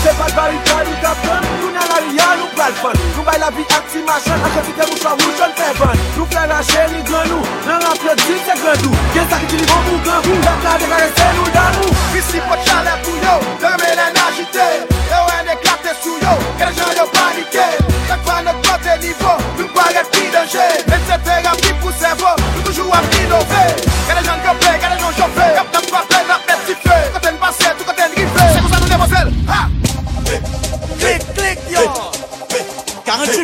[0.00, 3.04] Se pa kari kari kapten Nou nan la riyan Nou pral fon
[3.44, 6.42] la vi ak ti machan Ak evite mou chwa wou chan pe ban Nou fle
[6.50, 9.66] la chèri gran nou Nan rample di se gran nou Gen sa ki di li
[9.70, 12.94] bon mou gran mou La plan de kare se nou dan nou Visi pot chale
[13.04, 13.34] pou yo.
[13.62, 14.68] Deme lè n'agite
[15.12, 16.34] Yo en eklate sou yo.
[16.62, 17.68] Gen jan yo panike
[18.08, 20.68] Chak pa nou kote nivou Nou paret pi denje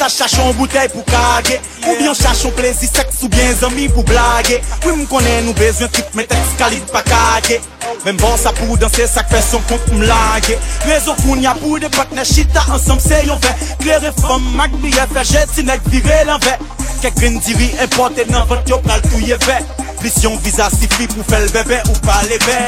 [0.04, 4.58] Sa chachon bouteille pou kage Ou bien chachon plezi seks ou bien zami pou blage
[4.84, 7.56] Oui m konen nou bezwen trip men teks kalit pa kage
[8.04, 11.80] Mem bon sa pou danse sak fe son kont m lage Rezon koun ya pou
[11.80, 16.20] de patne chita ansam se yon ve Klere fom mak biye fe jeti nek vire
[16.28, 16.52] lan ve
[17.00, 19.56] Kek gren diri importe nan vat yo pral touye ve
[20.04, 22.58] Plisyon viza si fi pou fel bebe ou pale ve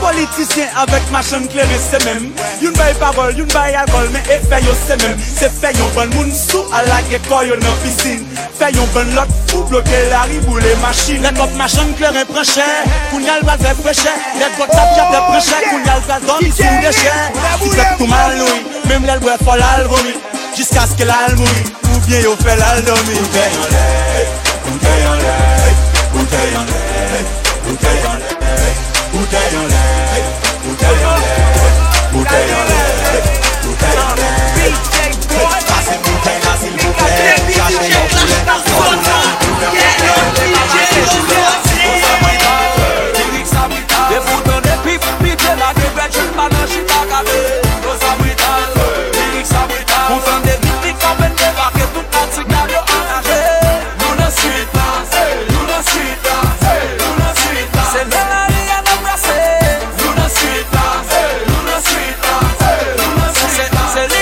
[0.00, 2.30] Politisyen avek machan klere se mem
[2.64, 5.92] Yon bay parol, yon bay alkol men e fe yo se mem Se fe yon
[5.96, 8.20] bon moun sou alage koyo nan pisin
[8.58, 12.66] Fè yon lot pou la ribou le machin Lè kop machan kleren preche,
[13.10, 17.14] koun yal bazè preche Lè gòt sa piat lè preche, koun yal kazon sin deche
[17.62, 20.14] Si zèk tou maloui, mèm lè lwè fol al vomi
[20.54, 23.18] Jiska skè lal moui, ou bien yo fè lal domi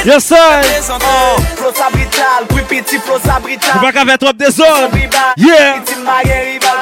[0.04, 0.62] Yes sir.
[1.56, 4.90] Flosa brital Pwi piti flosa brital Mwen ka ve trop de zon
[5.36, 5.80] Yeah.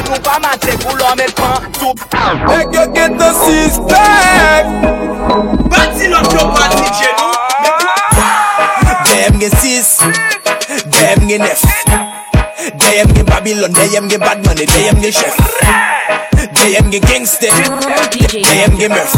[0.00, 2.00] Mwen pou pa mate pou lò mè pan Soup
[2.54, 4.64] Ek yo get the six pack
[5.68, 7.32] Bati lò kyo pati djenou
[8.16, 9.04] ah.
[9.04, 9.98] Dem gen six
[10.96, 11.99] Dem gen nef.
[12.90, 15.36] Dey em gen Babylon, dey em gen bad money, dey em gen chef
[16.58, 17.50] Dey em gen gangster,
[18.32, 19.12] dey em gen mef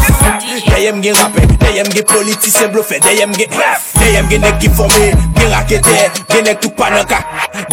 [0.69, 4.29] Dey em gen rapper, dey em gen politise blofe, dey em gen ref Dey em
[4.29, 5.07] gen nek ki fome,
[5.39, 5.95] gen rakete,
[6.29, 7.19] gen nek tuk panaka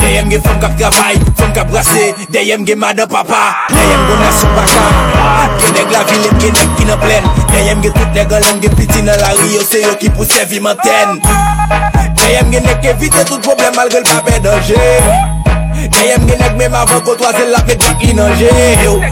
[0.00, 3.42] Dey em gen fom kap travay, fom kap brase, dey em gen madan papa
[3.74, 4.86] Dey em gen nasyon baka,
[5.60, 8.62] gen nek la vilet, gen nek ki nan plen Dey em gen tout negan lem,
[8.64, 11.20] gen piti nan la riyo, se yo ki pou sevi manten
[12.16, 14.80] Dey em gen nek evite tout problem malge l pape danje
[15.96, 18.50] Deyem gen ek men avan kotwa zel ap met dik inanje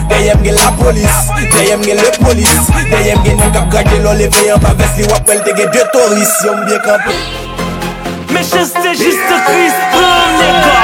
[0.09, 1.15] Deyem gen la polis,
[1.55, 2.55] deyem gen le polis
[2.91, 5.69] Deyem gen yon kap gage lon leve yon pa ves li wap el te gen
[5.73, 6.33] de toris.
[6.45, 7.13] Yon mbyen kampe.
[8.33, 10.79] Mècheste jiste kris pran neka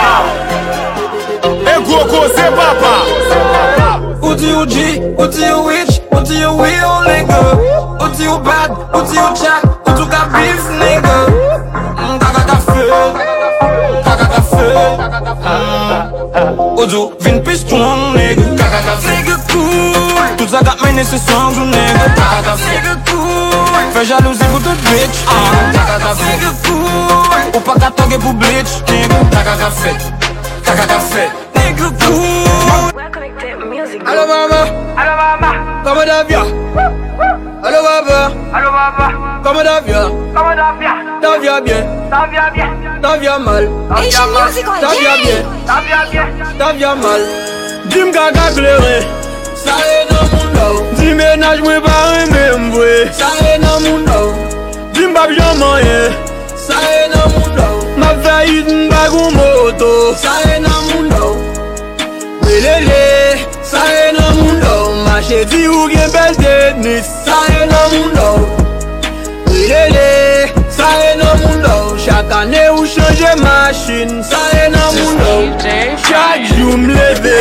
[1.71, 2.95] E koko se papa.
[4.25, 7.39] Odi ou G, odi ou H, odi ou we ou nega
[8.01, 11.44] Odi ou bad, odi ou chak, odi ou ka biz nega
[16.85, 22.13] Ojo, vin pi strong, nega Kakakaf, nega cool Tout sa kat mene se sanjou, nega
[22.13, 25.49] Kakakaf, nega cool Fè jalouzi pou tout bitch, ah.
[25.73, 29.81] nega Kakakaf, nega cool Ou pa katoge pou bleach, nega Kakakaf,
[31.57, 33.44] nega cool
[34.05, 34.61] Allo mama.
[34.97, 35.81] Allo mama.
[35.83, 36.45] Comment ça vient
[37.63, 39.11] Allo baba Allo baba
[39.43, 41.85] Comment ça vient Comment ça vient Ça vient bien.
[42.11, 42.69] Ça vient bien.
[43.01, 43.69] Ça vient mal.
[43.89, 44.51] Ça vient mal.
[44.51, 45.39] Ça vient bien.
[45.65, 46.27] Ça vient bien.
[46.59, 47.21] Ça vient mal.
[47.89, 48.97] Dim kaka klere
[49.63, 54.01] Sa e nan moun nou Di menaj mwen pare men mvwe Sa e nan moun
[54.05, 54.33] nou
[54.93, 56.09] Dim bab jan manye
[56.57, 59.91] Sa e nan moun nou Ma fayit mbagoun moto.
[60.17, 61.37] Sa e nan moun nou
[62.41, 63.04] Melele
[65.27, 68.37] chedi ou gen bel denis Sa e nan moun nou
[69.49, 75.17] Rilele Sa e nan moun nou Chak ane ou chanje masin Sa e nan moun
[75.23, 75.41] nou
[76.05, 77.37] Chak jou m leve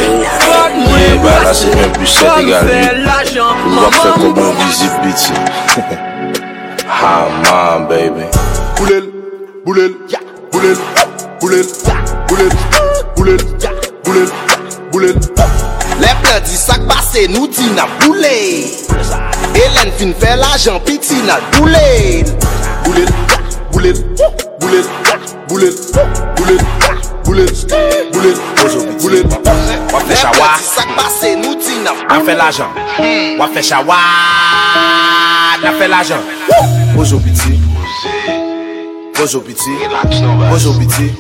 [0.47, 1.75] Fok mwen basi
[2.17, 4.53] Fok fè l'ajan Mwen fè koman
[5.05, 5.29] biti
[6.95, 8.29] Ha man baby.
[8.79, 9.11] Boulel
[9.65, 9.93] Boulel
[10.53, 10.77] Boulel
[11.41, 11.67] Boulel
[12.29, 12.51] Boulel
[13.17, 13.41] Boulel
[14.05, 14.31] Boulel
[14.93, 15.54] Boulel.
[16.01, 18.35] Le ple di sak pase nou ti nan boule.
[19.55, 22.25] Elen fin fe la jan pi ti nan boule
[22.85, 23.05] Boule,
[23.73, 23.93] boule,
[24.61, 24.83] boule,
[25.49, 25.71] boule,
[26.37, 26.59] boule,
[27.25, 27.47] boule,
[28.13, 28.27] boule,
[28.99, 29.23] boule
[29.93, 30.49] Wafle chawa
[32.11, 32.69] Nan fe la jan
[33.39, 33.99] Wafle chawa
[35.63, 36.21] Nan fe la jan
[36.97, 37.61] Bozo piti.
[39.17, 39.71] Bozo piti.
[40.51, 41.15] Bozo piti.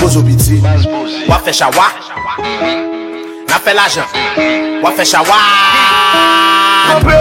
[0.00, 0.62] Bozo piti.
[1.28, 1.92] Wafle chawa
[3.52, 4.06] Na fè la jan,
[4.80, 5.42] wafen chawad
[6.94, 7.18] Apre,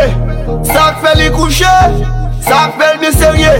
[0.64, 1.72] sak fè li kouche
[2.45, 3.56] Sak fè l mi miserye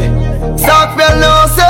[0.56, 1.68] Sak fè l lanse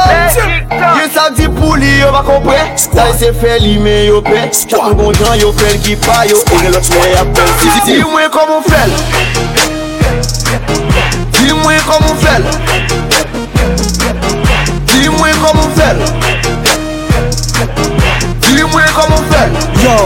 [1.00, 4.44] Ye sak di pou li yo va kompre Sa se fè li me yo pe.
[4.54, 7.50] Sak nou gondran yo fè l ki pa yo E gen lot me apel
[7.88, 8.94] Di mwen komon fel
[11.40, 12.46] Di mwen komon fel
[14.94, 16.06] Di mwen komon fel
[18.46, 19.98] Di mwen komon fel Yo.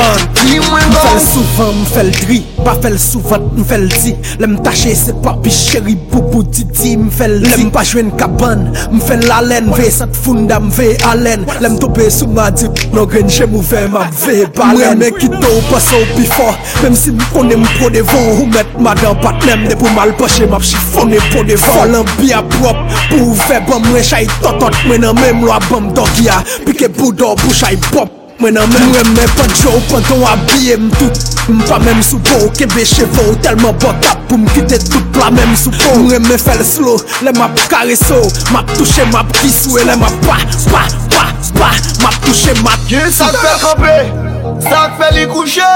[0.00, 5.12] Mwen fel souvan, mwen fel dri, pa fel souvan, mwen fel di Lem tache se
[5.24, 9.90] papi cheri, boubou didi, mwen fel di Lem pa jwen kaban, mwen fel alen, ve
[9.92, 13.82] sat funda, mwen ve alen Lem tope sou ma dip, nan gren jem ou ve
[13.92, 17.62] ma ve balen Mwen men kito ou paso ou pi for, mem si mwen konen
[17.64, 21.76] mwen pro devan Ou met madan patnem, de pou mal poche, map chifone pro devan
[21.80, 26.40] Falan bi aprop, pou ve bom, mwen chay totot, mwen nan mem lo abom dogya
[26.64, 28.19] Pike boudo, bouchay pop.
[28.40, 31.18] Mwen an men Mwen men pa djo, panton abye m tout.
[31.52, 35.52] M pa men sou bo, kebe chevo, telman botap pou m kite tout la men
[35.60, 38.22] sou bo Mwen men fel slow, le map kareso,
[38.54, 40.40] map touche map kiswe, le map pa,
[40.72, 42.80] pa, pa, pa, map touche map.
[42.88, 44.39] Ki sa fè kampe?
[44.58, 45.68] Sak fel li kouche,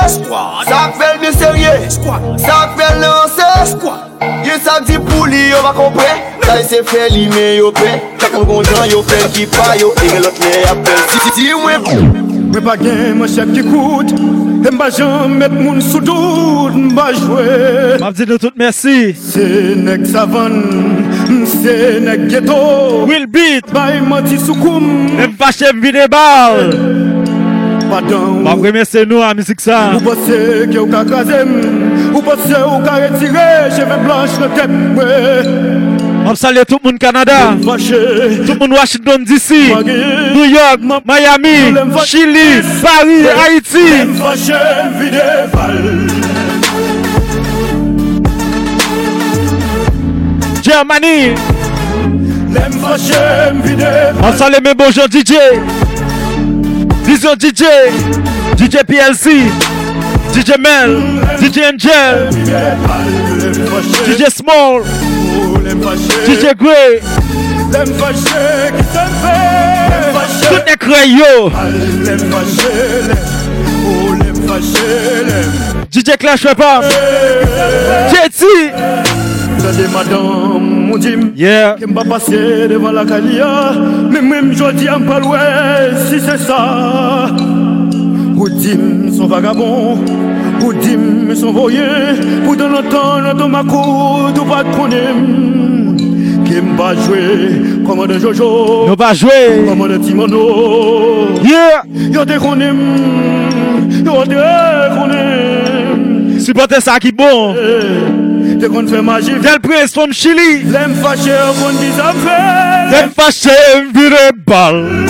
[0.68, 1.74] sak fel ni serye,
[2.42, 3.44] sak fel nan anse
[4.44, 6.08] Ye sak di pou li yo va kompre,
[6.44, 9.74] sa yi se fel li me yo pe Tak an gonjan yo fel ki pa
[9.80, 11.84] yo, e gen lot me apel Si ti mwen
[12.54, 14.18] Mwen pa gen mwen chef ki koute,
[14.74, 17.46] mba jan met moun sou dout mba jwe.
[17.98, 19.48] Mab Mabdi nou tout mersi Se
[19.80, 20.60] nek savan,
[21.56, 22.60] se nek geto
[23.08, 27.13] Will beat, bay mati soukoum e Mba chef vide bal.
[27.94, 28.42] Pardon.
[28.42, 29.92] Mab remese nou a misik sa.
[29.94, 30.00] Ou
[30.66, 31.52] ke ou ka kazem
[32.10, 34.72] Ou bosse ou ka retire Cheve blanche le tep
[36.34, 39.54] salye tout moun Kanada Tout moun Washington DC
[40.34, 41.70] New York, Miami,
[42.04, 43.86] Chili, Paris, Haiti
[44.18, 44.58] fache
[44.98, 45.46] vide
[50.64, 51.34] Germany.
[53.62, 55.32] Vide bonjour DJ
[57.04, 57.64] Disons DJ,
[58.56, 59.42] DJ PLC,
[60.32, 62.30] DJ Mel, DJ Angel,
[64.06, 64.82] DJ Small,
[66.26, 67.00] DJ Grey.
[70.48, 71.50] Tout est crayon.
[75.90, 76.82] DJ Clash Pam,
[78.10, 78.72] Jetty.
[80.94, 81.76] moun dim yeah.
[81.78, 83.50] Ke mba pase devan la kalia
[84.10, 85.40] Men mwen jodi an palwe
[86.08, 86.60] si se sa
[88.36, 90.04] Ou dim son vagabon
[90.62, 91.88] Ou dim son voye
[92.44, 95.24] Pou dan lantan nan ton makoud ou pat konem
[96.44, 97.22] Ke mba jwe
[97.84, 98.50] koman de Jojo.
[98.88, 100.44] Nou ba jwe koman de Timono.
[101.42, 101.82] Yeah.
[102.12, 102.80] Yo te konem
[104.04, 104.44] Yo te
[104.94, 105.93] konem
[106.44, 107.54] Supporter ça qui bon.
[107.56, 109.32] Eh, T'es qu'on fait magie.
[109.32, 110.62] Del Preston Chili.
[110.64, 112.90] L'aime fâché au qu'on dit ça fait.
[112.90, 113.50] L'aime fâché
[113.94, 115.06] vire balle.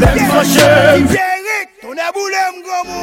[0.00, 1.02] L'aime fâché.
[1.10, 3.00] Derek, ton aboulé m'gomo.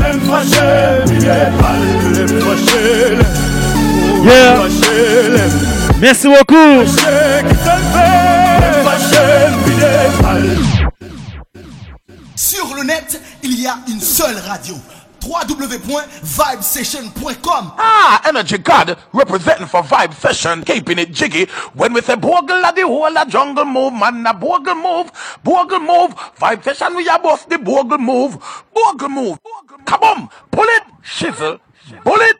[0.00, 0.68] L'aime fâché
[1.18, 2.12] vire balle.
[2.14, 2.82] L'aime fâché.
[4.24, 4.54] Yeah.
[4.54, 5.79] L'aime fâché.
[6.00, 6.84] Merci beaucoup.
[12.36, 14.74] Sur le net, il y a une seule radio.
[15.22, 21.46] www.vibesession.com Ah, Energy God representing for Vibe Session, keeping it jiggy.
[21.74, 25.10] When we say bogle at the whole a jungle move, man, a bogle move,
[25.44, 26.14] bogle move.
[26.40, 28.38] Vibe Session, we are both the bogle move,
[28.74, 29.38] bogle move.
[29.84, 31.60] Come on, pull it, shizzle,
[32.02, 32.38] pull it,